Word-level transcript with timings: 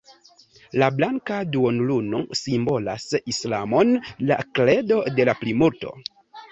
La 0.83 0.87
blanka 1.01 1.37
duonluno 1.57 2.23
simbolas 2.41 3.07
islamon, 3.35 3.95
la 4.33 4.43
kredo 4.59 5.03
de 5.19 5.31
la 5.33 5.41
plimulto. 5.45 5.99